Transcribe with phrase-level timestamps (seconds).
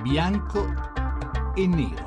[0.00, 0.72] bianco
[1.54, 2.06] e nero.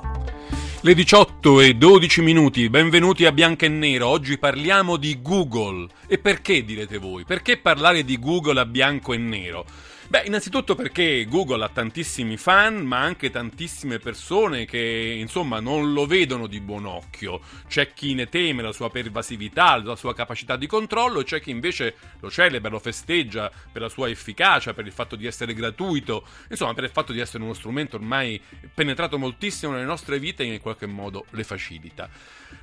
[0.82, 4.08] Le 18 e 12 minuti, benvenuti a Bianco e Nero.
[4.08, 5.88] Oggi parliamo di Google.
[6.08, 7.24] E perché direte voi?
[7.25, 9.65] Perché parlare di Google a bianco e nero?
[10.12, 16.05] Beh, innanzitutto perché Google ha tantissimi fan, ma anche tantissime persone che, insomma, non lo
[16.05, 17.39] vedono di buon occhio.
[17.66, 21.52] C'è chi ne teme la sua pervasività, la sua capacità di controllo, e c'è chi
[21.52, 26.28] invece lo celebra, lo festeggia per la sua efficacia, per il fatto di essere gratuito,
[26.50, 28.38] insomma, per il fatto di essere uno strumento ormai
[28.74, 32.10] penetrato moltissimo nelle nostre vite e in qualche modo le facilita.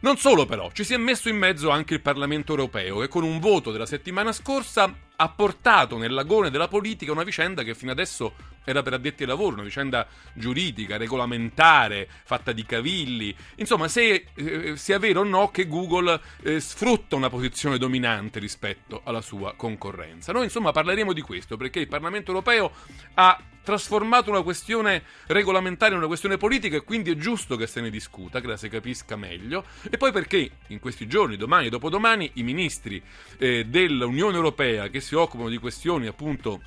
[0.00, 3.22] Non solo però, ci si è messo in mezzo anche il Parlamento europeo che con
[3.22, 8.34] un voto della settimana scorsa ha portato nell'agone della politica una vicenda che fino adesso
[8.68, 13.34] era per addetti ai lavori, una vicenda giuridica, regolamentare, fatta di cavilli.
[13.56, 19.00] Insomma, se eh, sia vero o no che Google eh, sfrutta una posizione dominante rispetto
[19.04, 20.32] alla sua concorrenza.
[20.32, 22.70] Noi insomma parleremo di questo perché il Parlamento europeo
[23.14, 27.80] ha trasformato una questione regolamentare in una questione politica e quindi è giusto che se
[27.80, 29.64] ne discuta, che la si capisca meglio.
[29.90, 33.02] E poi perché in questi giorni, domani e dopodomani, i ministri
[33.38, 36.60] eh, dell'Unione Europea che si occupano di questioni appunto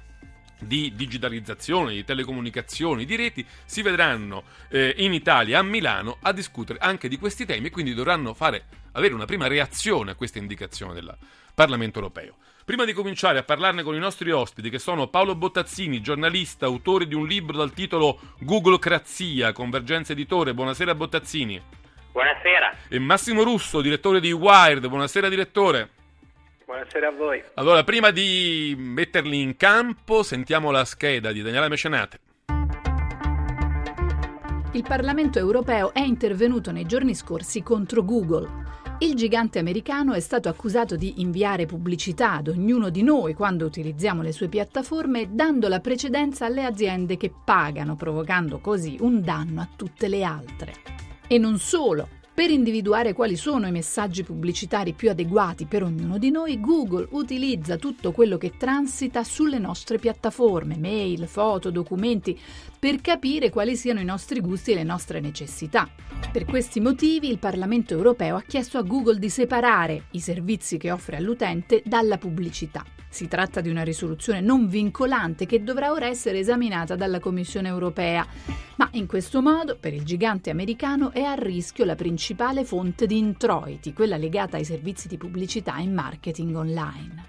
[0.61, 6.79] di digitalizzazione, di telecomunicazioni, di reti, si vedranno eh, in Italia, a Milano, a discutere
[6.79, 10.93] anche di questi temi e quindi dovranno fare, avere una prima reazione a questa indicazione
[10.93, 11.15] del
[11.53, 12.35] Parlamento europeo.
[12.63, 17.07] Prima di cominciare a parlarne con i nostri ospiti, che sono Paolo Bottazzini, giornalista, autore
[17.07, 20.53] di un libro dal titolo Googlecrazia, Convergenza Editore.
[20.53, 21.61] Buonasera Bottazzini.
[22.11, 22.75] Buonasera.
[22.87, 24.87] E Massimo Russo, direttore di Wired.
[24.87, 25.89] Buonasera direttore.
[26.71, 27.43] Buonasera a voi.
[27.55, 32.19] Allora, prima di metterli in campo, sentiamo la scheda di Daniela Mecenate.
[34.71, 38.47] Il Parlamento europeo è intervenuto nei giorni scorsi contro Google.
[38.99, 44.21] Il gigante americano è stato accusato di inviare pubblicità ad ognuno di noi quando utilizziamo
[44.21, 49.67] le sue piattaforme, dando la precedenza alle aziende che pagano, provocando così un danno a
[49.75, 50.73] tutte le altre.
[51.27, 52.19] E non solo.
[52.41, 57.77] Per individuare quali sono i messaggi pubblicitari più adeguati per ognuno di noi, Google utilizza
[57.77, 62.35] tutto quello che transita sulle nostre piattaforme, mail, foto, documenti,
[62.79, 65.87] per capire quali siano i nostri gusti e le nostre necessità.
[66.31, 70.89] Per questi motivi il Parlamento europeo ha chiesto a Google di separare i servizi che
[70.89, 72.83] offre all'utente dalla pubblicità.
[73.11, 78.25] Si tratta di una risoluzione non vincolante che dovrà ora essere esaminata dalla Commissione europea,
[78.77, 83.17] ma in questo modo per il gigante americano è a rischio la principale fonte di
[83.17, 87.25] introiti, quella legata ai servizi di pubblicità e marketing online.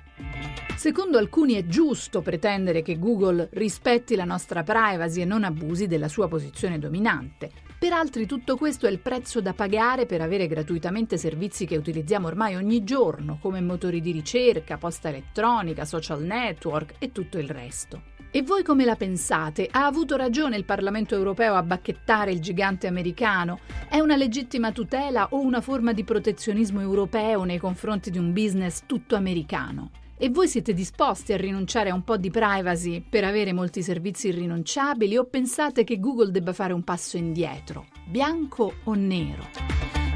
[0.77, 6.09] Secondo alcuni è giusto pretendere che Google rispetti la nostra privacy e non abusi della
[6.09, 7.72] sua posizione dominante.
[7.83, 12.29] Per altri tutto questo è il prezzo da pagare per avere gratuitamente servizi che utilizziamo
[12.29, 18.03] ormai ogni giorno, come motori di ricerca, posta elettronica, social network e tutto il resto.
[18.31, 19.67] E voi come la pensate?
[19.69, 23.59] Ha avuto ragione il Parlamento europeo a bacchettare il gigante americano?
[23.89, 28.85] È una legittima tutela o una forma di protezionismo europeo nei confronti di un business
[28.87, 29.91] tutto americano?
[30.23, 34.29] E voi siete disposti a rinunciare a un po' di privacy per avere molti servizi
[34.29, 37.87] irrinunciabili o pensate che Google debba fare un passo indietro?
[38.07, 39.49] Bianco o nero?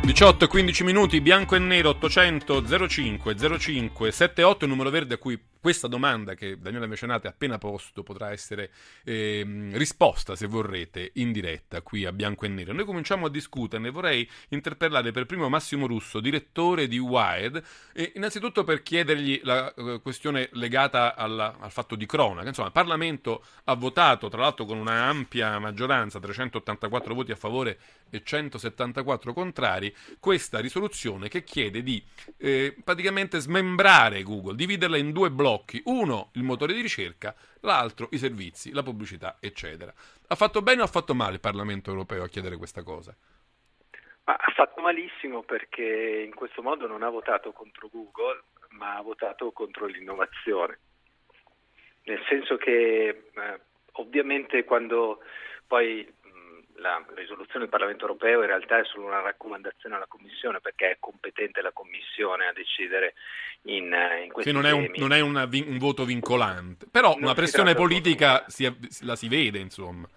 [0.05, 5.19] 18 e 15 minuti, bianco e nero 800 05 05 78, il numero verde a
[5.19, 8.71] cui questa domanda che Daniela Mecenate ha appena posto potrà essere
[9.03, 12.72] eh, risposta, se vorrete, in diretta qui a Bianco e Nero.
[12.72, 13.91] Noi cominciamo a discuterne.
[13.91, 17.60] Vorrei interpellare per primo Massimo Russo, direttore di Wired,
[17.93, 22.47] e innanzitutto per chiedergli la uh, questione legata alla, al fatto di cronaca.
[22.47, 27.76] Insomma, il Parlamento ha votato, tra l'altro con una ampia maggioranza, 384 voti a favore
[28.09, 32.00] e 174 contrari, questa risoluzione che chiede di
[32.37, 38.09] eh, praticamente smembrare Google, dividerla in due blocchi blocchi, uno il motore di ricerca, l'altro
[38.11, 39.93] i servizi, la pubblicità, eccetera.
[40.28, 43.17] Ha fatto bene o ha fatto male il Parlamento europeo a chiedere questa cosa?
[44.25, 49.03] Ma ha fatto malissimo perché in questo modo non ha votato contro Google, ma ha
[49.03, 50.78] votato contro l'innovazione.
[52.05, 53.61] Nel senso che eh,
[53.93, 55.20] ovviamente quando
[55.67, 56.06] poi
[56.78, 60.96] la risoluzione del Parlamento europeo in realtà è solo una raccomandazione alla Commissione perché è
[61.00, 63.14] competente la Commissione a decidere
[63.62, 67.14] in, eh, in questi sì, non è, un, non è una, un, voto vincolante, però
[67.14, 68.70] non una pressione politica si,
[69.00, 70.08] la si vede insomma.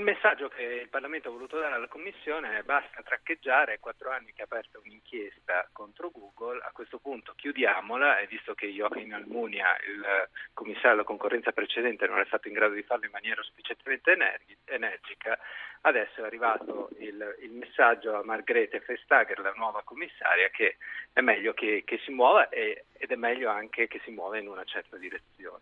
[0.00, 4.10] Il messaggio che il Parlamento ha voluto dare alla Commissione è basta traccheggiare, è quattro
[4.10, 9.12] anni che è aperta un'inchiesta contro Google, a questo punto chiudiamola e visto che Joachim
[9.12, 13.42] Almunia, il commissario alla concorrenza precedente, non è stato in grado di farlo in maniera
[13.42, 14.16] sufficientemente
[14.64, 15.38] energica,
[15.82, 20.78] adesso è arrivato il, il messaggio a Margrethe Vestager, la nuova commissaria, che
[21.12, 24.48] è meglio che, che si muova e, ed è meglio anche che si muova in
[24.48, 25.60] una certa direzione.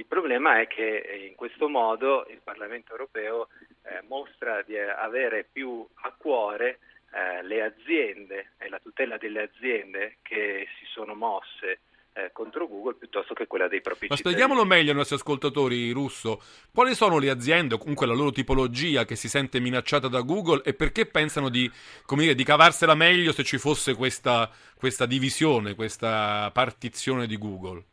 [0.00, 3.48] Il problema è che eh, in questo modo il Parlamento europeo
[3.82, 6.78] eh, mostra di avere più a cuore
[7.12, 11.80] eh, le aziende e la tutela delle aziende che si sono mosse
[12.14, 14.40] eh, contro Google piuttosto che quella dei propri Ma cittadini.
[14.40, 16.40] spieghiamolo meglio ai nostri ascoltatori, Russo.
[16.72, 20.62] Quali sono le aziende, o comunque la loro tipologia che si sente minacciata da Google
[20.64, 21.70] e perché pensano di,
[22.06, 27.84] come dire, di cavarsela meglio se ci fosse questa, questa divisione, questa partizione di Google?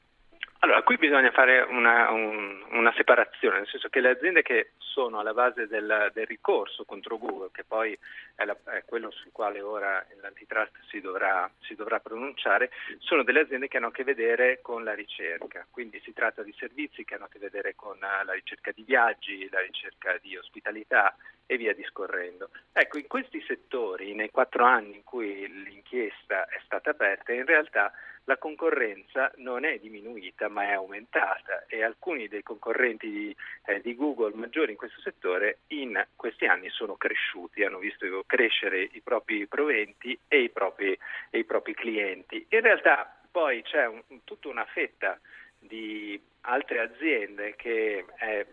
[0.59, 5.19] Allora, qui bisogna fare una, un, una, separazione, nel senso che le aziende che sono
[5.19, 7.97] alla base del, del ricorso contro Google, che poi
[8.33, 13.41] è, la, è, quello sul quale ora l'antitrust si dovrà, si dovrà, pronunciare, sono delle
[13.41, 17.13] aziende che hanno a che vedere con la ricerca, quindi si tratta di servizi che
[17.13, 21.15] hanno a che vedere con la ricerca di viaggi, la ricerca di ospitalità
[21.45, 22.49] e via discorrendo.
[22.73, 27.91] Ecco, in questi settori, nei quattro anni in cui l'inchiesta è stata aperta, in realtà
[28.27, 33.35] la concorrenza non è diminuita ma è aumentata e alcuni dei concorrenti di,
[33.65, 38.81] eh, di, Google maggiori in questo settore in questi anni sono cresciuti, hanno visto crescere
[38.81, 40.97] i propri proventi e i propri,
[41.29, 42.45] e i propri clienti.
[42.49, 45.17] In realtà poi c'è un, tutta una fetta
[45.57, 48.45] di altre aziende che è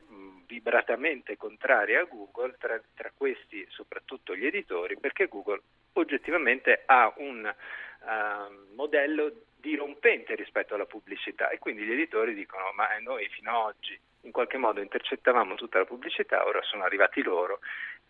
[0.47, 5.63] vibratamente contraria a Google, tra, tra questi soprattutto gli editori, perché Google
[5.95, 7.53] oggettivamente ha un
[8.01, 9.33] uh, modello
[9.65, 11.49] dirompente rispetto alla pubblicità.
[11.49, 15.79] E quindi gli editori dicono ma noi fino ad oggi in qualche modo intercettavamo tutta
[15.79, 17.61] la pubblicità, ora sono arrivati loro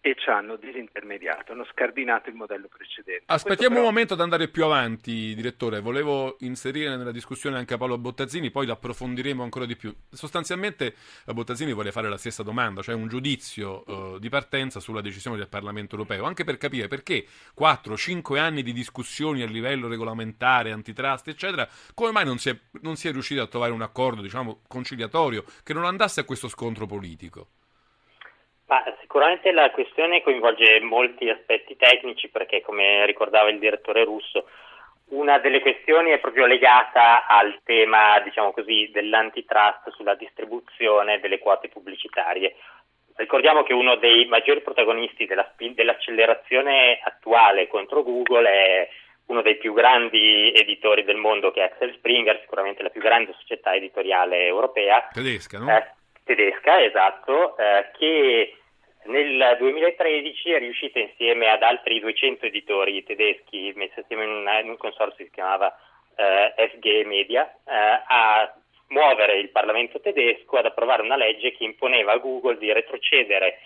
[0.06, 3.24] e ci hanno disintermediato, hanno scardinato il modello precedente.
[3.24, 3.86] Aspettiamo però...
[3.86, 5.80] un momento ad andare più avanti, direttore.
[5.80, 9.96] Volevo inserire nella discussione anche Paolo Bottazzini, poi l'approfondiremo ancora di più.
[10.10, 15.38] Sostanzialmente Bottazzini vuole fare la stessa domanda, cioè un giudizio uh, di partenza sulla decisione
[15.38, 17.24] del Parlamento europeo, anche per capire perché
[17.58, 22.96] 4-5 anni di discussioni a livello regolamentare, antitrust, eccetera, come mai non si è, non
[22.96, 26.84] si è riusciti a trovare un accordo, diciamo, conciliatorio che non andasse a questo scontro
[26.84, 27.48] politico?
[28.66, 34.46] Ma sicuramente la questione coinvolge molti aspetti tecnici perché, come ricordava il direttore russo,
[35.06, 41.68] una delle questioni è proprio legata al tema, diciamo così, dell'antitrust sulla distribuzione delle quote
[41.68, 42.56] pubblicitarie.
[43.16, 48.88] Ricordiamo che uno dei maggiori protagonisti della, dell'accelerazione attuale contro Google è
[49.26, 53.34] uno dei più grandi editori del mondo che è Axel Springer, sicuramente la più grande
[53.38, 55.08] società editoriale europea.
[55.12, 55.76] Tedesca, no?
[55.76, 55.86] Eh,
[56.24, 58.56] tedesca, esatto, eh, che
[59.04, 64.70] nel 2013 è riuscita insieme ad altri 200 editori tedeschi messi assieme in, una, in
[64.70, 65.76] un consorzio che si chiamava
[66.16, 68.54] eh, FG Media eh, a
[68.88, 73.58] muovere il Parlamento tedesco ad approvare una legge che imponeva a Google di retrocedere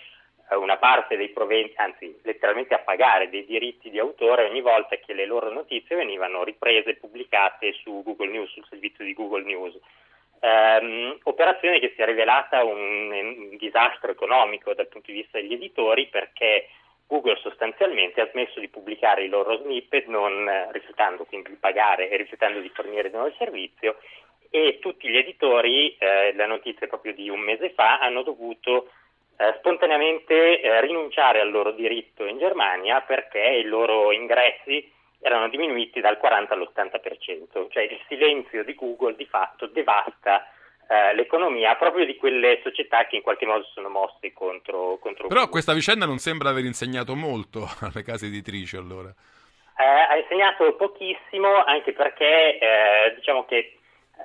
[0.49, 4.95] eh, una parte dei proventi, anzi letteralmente a pagare dei diritti di autore ogni volta
[4.97, 9.43] che le loro notizie venivano riprese e pubblicate su Google News, sul servizio di Google
[9.43, 9.77] News.
[10.41, 15.51] Um, operazione che si è rivelata un, un, disastro economico dal punto di vista degli
[15.51, 16.69] editori perché
[17.07, 22.15] Google sostanzialmente ha smesso di pubblicare i loro snippet non rifiutando quindi di pagare e
[22.15, 23.97] rifiutando di fornire di nuovo il servizio
[24.49, 28.89] e tutti gli editori, eh, la notizia proprio di un mese fa, hanno dovuto
[29.37, 35.99] eh, spontaneamente eh, rinunciare al loro diritto in Germania perché i loro ingressi erano diminuiti
[35.99, 40.47] dal 40 all'80%, cioè il silenzio di Google di fatto devasta
[40.87, 45.41] eh, l'economia proprio di quelle società che in qualche modo sono mosse contro, contro Però
[45.41, 45.49] Google.
[45.49, 49.09] questa vicenda non sembra aver insegnato molto alle case editrici allora.
[49.09, 53.77] Eh, ha insegnato pochissimo anche perché eh, diciamo che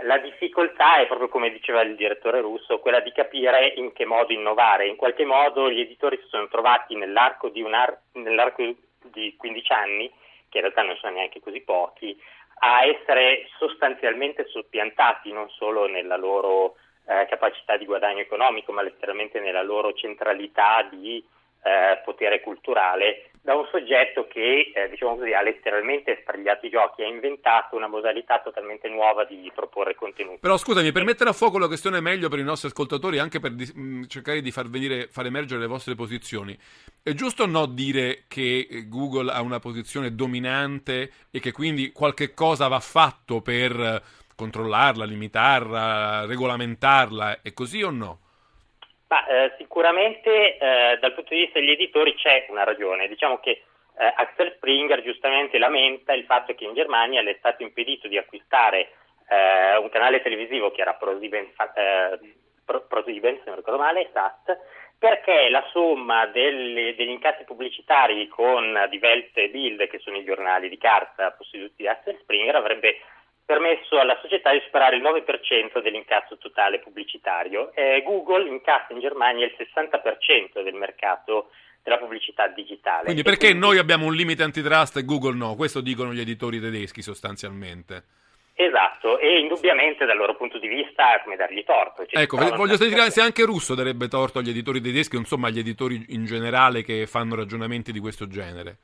[0.02, 4.32] la difficoltà è proprio come diceva il direttore russo, quella di capire in che modo
[4.32, 4.88] innovare.
[4.88, 8.74] In qualche modo gli editori si sono trovati nell'arco di, ar- nell'arco
[9.12, 10.10] di 15 anni
[10.54, 12.16] che in realtà non sono neanche così pochi,
[12.60, 19.40] a essere sostanzialmente soppiantati non solo nella loro eh, capacità di guadagno economico, ma letteralmente
[19.40, 21.22] nella loro centralità di
[21.64, 27.02] eh, potere culturale da un soggetto che eh, diciamo così, ha letteralmente sbagliato i giochi,
[27.02, 30.38] ha inventato una modalità totalmente nuova di proporre contenuti.
[30.40, 33.52] Però scusami, per mettere a fuoco la questione meglio per i nostri ascoltatori, anche per
[33.52, 36.56] di- mh, cercare di far, venire, far emergere le vostre posizioni,
[37.02, 41.92] è giusto o no dire che eh, Google ha una posizione dominante e che quindi
[41.92, 44.02] qualche cosa va fatto per
[44.34, 48.20] controllarla, limitarla, regolamentarla, è così o no?
[49.14, 53.06] Ma, eh, sicuramente eh, dal punto di vista degli editori c'è una ragione.
[53.06, 53.62] Diciamo che
[53.96, 58.18] eh, Axel Springer giustamente lamenta il fatto che in Germania le è stato impedito di
[58.18, 58.90] acquistare
[59.28, 62.18] eh, un canale televisivo che era ProSieben, eh,
[62.88, 64.58] ProSieben se non ricordo male, SAT,
[64.98, 70.24] perché la somma delle, degli incassi pubblicitari con Die Welt e Bild, che sono i
[70.24, 72.98] giornali di carta posseduti di Axel Springer, avrebbe
[73.44, 77.72] permesso alla società di superare il 9% dell'incasso totale pubblicitario.
[77.74, 81.50] Eh, Google incassa in Germania il 60% del mercato
[81.82, 83.04] della pubblicità digitale.
[83.04, 83.66] Quindi perché quindi...
[83.66, 85.54] noi abbiamo un limite antitrust e Google no?
[85.54, 88.04] Questo dicono gli editori tedeschi sostanzialmente.
[88.56, 92.06] Esatto, e indubbiamente dal loro punto di vista come dargli torto.
[92.06, 96.04] Cioè, ecco, voglio sentire se anche Russo darebbe torto agli editori tedeschi, insomma agli editori
[96.10, 98.76] in generale che fanno ragionamenti di questo genere.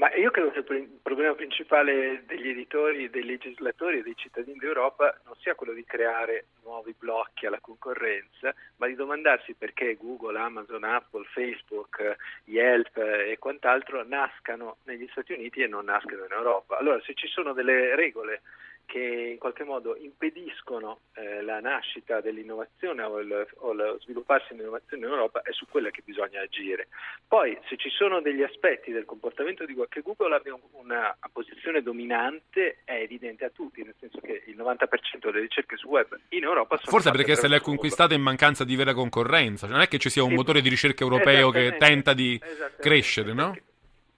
[0.00, 5.14] Ma io credo che il problema principale degli editori, dei legislatori e dei cittadini d'Europa
[5.26, 10.84] non sia quello di creare nuovi blocchi alla concorrenza, ma di domandarsi perché Google, Amazon,
[10.84, 16.78] Apple, Facebook, Yelp e quant'altro nascano negli Stati Uniti e non nascano in Europa.
[16.78, 18.40] Allora, se ci sono delle regole
[18.90, 25.06] che in qualche modo impediscono eh, la nascita dell'innovazione o, il, o lo svilupparsi dell'innovazione
[25.06, 26.88] in Europa, è su quella che bisogna agire.
[27.28, 32.78] Poi, se ci sono degli aspetti del comportamento di che Google abbia una posizione dominante,
[32.82, 34.88] è evidente a tutti, nel senso che il 90%
[35.26, 38.64] delle ricerche su web in Europa sono Forse perché se le ha conquistate in mancanza
[38.64, 41.76] di vera concorrenza, cioè non è che ci sia un motore di ricerca europeo che
[41.78, 42.40] tenta di
[42.80, 43.52] crescere, no?
[43.52, 43.69] Perché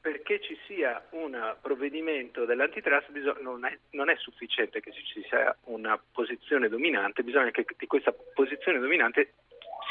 [0.03, 3.09] perché ci sia un provvedimento dell'antitrust
[3.41, 8.13] non è, non è, sufficiente che ci sia una posizione dominante, bisogna che di questa
[8.13, 9.35] posizione dominante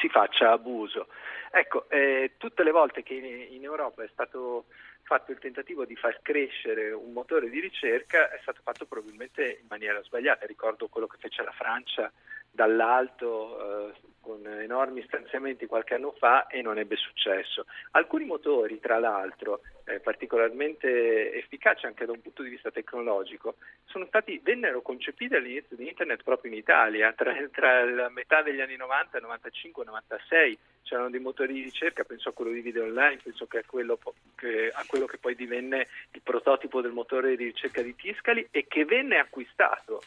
[0.02, 1.08] si faccia abuso.
[1.50, 4.66] Ecco, eh, tutte le volte che in, in Europa è stato
[5.04, 9.68] fatto il tentativo di far crescere un motore di ricerca è stato fatto probabilmente in
[9.70, 10.46] maniera sbagliata.
[10.46, 12.12] Ricordo quello che fece la Francia
[12.52, 17.66] dall'alto eh, con enormi stanziamenti qualche anno fa e non ebbe successo.
[17.92, 23.56] Alcuni motori, tra l'altro, eh, particolarmente efficaci anche da un punto di vista tecnologico,
[24.08, 28.76] stati, vennero concepiti all'inizio di Internet proprio in Italia, tra, tra la metà degli anni
[28.76, 33.48] 90, 95, 96 c'erano dei motori di ricerca, penso a quello di video online, penso
[33.50, 34.00] a, quello,
[34.36, 38.66] che, a quello che poi divenne il prototipo del motore di ricerca di Tiscali e
[38.68, 40.02] che venne acquistato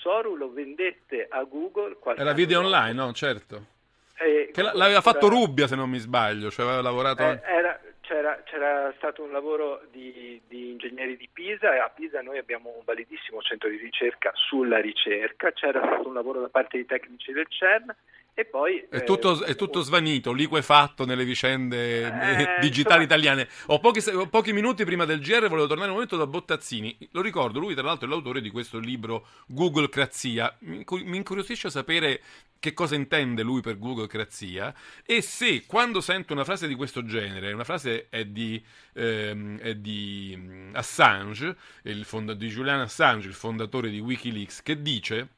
[0.00, 1.96] Soru lo vendette a Google.
[2.16, 3.12] Era video online, no?
[3.12, 3.76] Certo.
[4.18, 7.22] Eh, che l'aveva fatto Rubbia, se non mi sbaglio, cioè aveva lavorato...
[7.22, 12.20] Eh, era, c'era, c'era, stato un lavoro di, di, ingegneri di Pisa e a Pisa
[12.20, 16.78] noi abbiamo un validissimo centro di ricerca sulla ricerca, c'era stato un lavoro da parte
[16.78, 17.94] dei tecnici del CERN
[18.38, 23.02] e poi, è, tutto, eh, è tutto svanito, liquefatto nelle vicende eh, digitali insomma...
[23.02, 23.48] italiane.
[23.66, 26.96] Ho pochi, ho pochi, minuti prima del GR, volevo tornare un momento da Bottazzini.
[27.10, 30.56] Lo ricordo, lui tra l'altro è l'autore di questo libro Google Crazia.
[30.60, 32.22] Mi, mi incuriosisce sapere
[32.60, 34.72] che cosa intende lui per Google Crazia
[35.04, 38.64] e se quando sento una frase di questo genere, una frase è di,
[38.94, 41.56] ehm, è di mm, Assange,
[42.04, 45.37] fonda, di Julian Assange, il fondatore di Wikileaks, che dice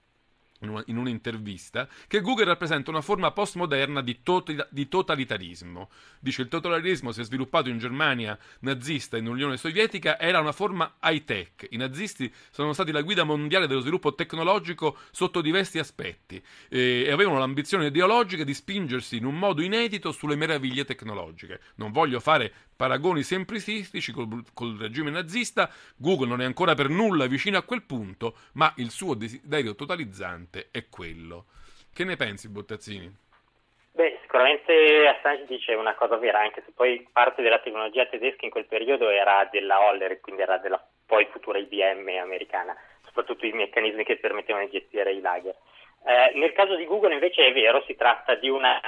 [0.61, 5.88] in un'intervista che Google rappresenta una forma postmoderna di, tot- di, totalitarismo.
[6.19, 10.52] Dice il totalitarismo si è sviluppato in Germania nazista e in Unione Sovietica, era una
[10.52, 11.69] forma high-tech.
[11.71, 17.11] I nazisti sono stati la guida mondiale dello sviluppo tecnologico sotto diversi aspetti e, e
[17.11, 21.61] avevano l'ambizione ideologica di spingersi in un modo inedito sulle meraviglie tecnologiche.
[21.76, 27.26] Non voglio fare paragoni semplicistici col, col, regime nazista, Google non è ancora per nulla
[27.26, 31.47] vicino a quel punto, ma il suo desiderio totalizzante è quello.
[31.92, 33.28] Che ne pensi, Bottazzini?
[33.92, 38.50] Beh, sicuramente Assange dice una cosa vera, anche se poi parte della tecnologia tedesca in
[38.50, 44.04] quel periodo era della Holler, quindi era della poi futura IBM americana, soprattutto i meccanismi
[44.04, 45.57] che permettevano di gestire i lager.
[46.07, 48.80] Eh, nel caso di Google invece è vero, si tratta di una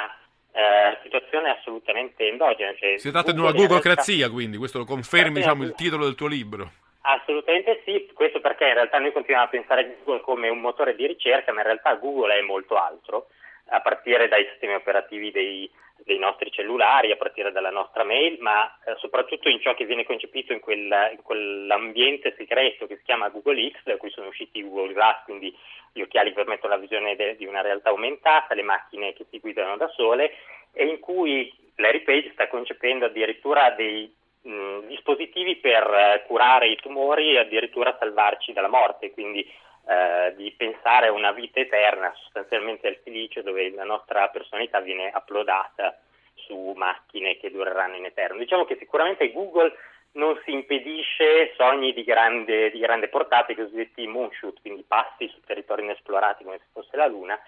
[0.53, 2.73] eh, situazione assolutamente endogena.
[2.77, 4.35] Cioè si tratta Google di una googlecrazia, realtà...
[4.35, 6.71] quindi questo lo confermi diciamo, il titolo del tuo libro.
[7.05, 10.95] Assolutamente sì, questo perché in realtà noi continuiamo a pensare a Google come un motore
[10.95, 13.27] di ricerca, ma in realtà Google è molto altro,
[13.67, 15.69] a partire dai sistemi operativi dei,
[16.05, 20.05] dei nostri cellulari, a partire dalla nostra mail, ma eh, soprattutto in ciò che viene
[20.05, 24.59] concepito in, quel, in, quell'ambiente segreto che si chiama Google X, da cui sono usciti
[24.59, 25.53] i Google Glass, quindi
[25.93, 29.41] gli occhiali che permettono la visione de- di una realtà aumentata, le macchine che si
[29.41, 30.37] guidano da sole
[30.73, 36.77] e in cui Larry Page sta concependo addirittura dei mh, dispositivi per uh, curare i
[36.77, 39.49] tumori e addirittura salvarci dalla morte, quindi
[39.85, 45.13] uh, di pensare a una vita eterna sostanzialmente al silicio dove la nostra personalità viene
[45.15, 45.99] uploadata
[46.35, 48.39] su macchine che dureranno in eterno.
[48.39, 49.73] Diciamo che sicuramente Google
[50.13, 55.41] non si impedisce sogni di grande, di grande portata, i cosiddetti moonshoot, quindi passi su
[55.41, 57.39] territori inesplorati come se fosse la Luna,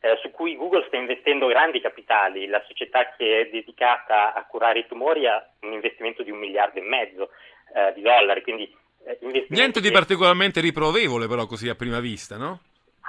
[0.00, 2.46] eh, su cui Google sta investendo grandi capitali.
[2.46, 6.78] La società che è dedicata a curare i tumori ha un investimento di un miliardo
[6.78, 7.30] e mezzo
[7.74, 8.42] eh, di dollari.
[8.42, 8.72] Quindi,
[9.04, 12.60] eh, Niente di particolarmente riprovevole però così a prima vista, no?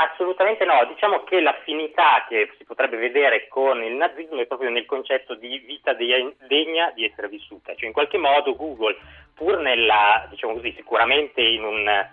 [0.02, 4.86] Assolutamente no, diciamo che l'affinità che si potrebbe vedere con il nazismo è proprio nel
[4.86, 8.96] concetto di vita degna di essere vissuta, cioè in qualche modo Google,
[9.36, 12.08] pur nella, diciamo così, sicuramente in un,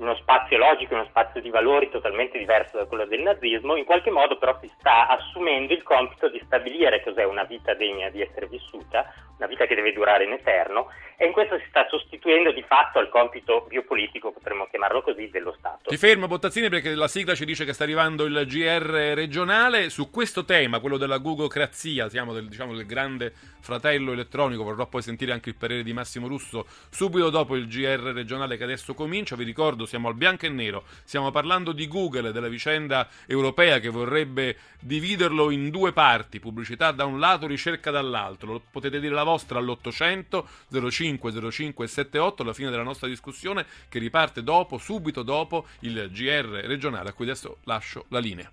[0.00, 4.10] uno spazio logico, uno spazio di valori totalmente diverso da quello del nazismo, in qualche
[4.10, 8.46] modo però si sta assumendo il compito di stabilire cos'è una vita degna di essere
[8.46, 10.88] vissuta, una vita che deve durare in eterno
[11.22, 15.54] e in questo si sta sostituendo di fatto al compito biopolitico, potremmo chiamarlo così, dello
[15.58, 15.90] Stato.
[15.90, 20.10] Ti fermo Bottazzini perché la sigla ci dice che sta arrivando il GR regionale su
[20.10, 25.32] questo tema, quello della googocrazia, siamo del, diciamo, del grande fratello elettronico, vorrò poi sentire
[25.32, 29.44] anche il parere di Massimo Russo subito dopo il GR regionale che adesso comincia, vi
[29.44, 34.56] ricordo siamo al bianco e nero, stiamo parlando di Google, della vicenda europea che vorrebbe
[34.78, 40.90] dividerlo in due parti, pubblicità da un lato, ricerca dall'altro, potete dire la vostra all'800
[40.90, 46.62] 05 05 78 alla fine della nostra discussione che riparte dopo, subito dopo il GR
[46.64, 48.50] regionale a cui adesso lascio la linea.